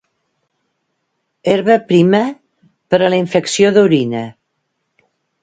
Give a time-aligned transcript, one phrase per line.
[1.53, 2.23] Herba prima,
[2.95, 4.25] per a la infecció d'orina.